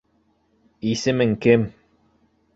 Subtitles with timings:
[0.93, 1.69] Исемең кем?